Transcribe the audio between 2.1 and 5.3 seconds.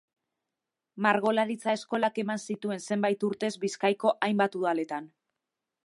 eman zituen zenbait urtez Bizkaiko hainbat Udaletan.